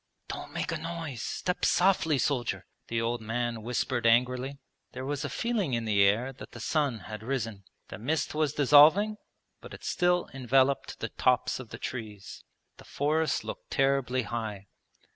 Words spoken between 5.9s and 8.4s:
air that the sun had risen. The mist